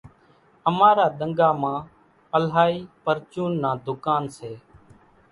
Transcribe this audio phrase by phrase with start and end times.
[0.69, 1.77] امارا ۮنڳا مان
[2.35, 4.51] الائِي پرچونَ نا ۮُڪان سي۔